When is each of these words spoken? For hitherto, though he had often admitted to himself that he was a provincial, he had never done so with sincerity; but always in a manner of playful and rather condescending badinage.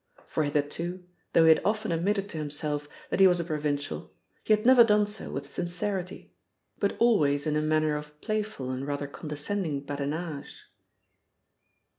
For 0.25 0.43
hitherto, 0.43 1.03
though 1.33 1.43
he 1.43 1.49
had 1.49 1.61
often 1.63 1.91
admitted 1.91 2.27
to 2.31 2.39
himself 2.39 2.89
that 3.11 3.19
he 3.19 3.27
was 3.27 3.39
a 3.39 3.43
provincial, 3.43 4.11
he 4.43 4.51
had 4.51 4.65
never 4.65 4.83
done 4.83 5.05
so 5.05 5.29
with 5.29 5.47
sincerity; 5.47 6.33
but 6.79 6.95
always 6.97 7.45
in 7.45 7.55
a 7.55 7.61
manner 7.61 7.95
of 7.95 8.19
playful 8.19 8.71
and 8.71 8.87
rather 8.87 9.05
condescending 9.05 9.81
badinage. 9.81 10.65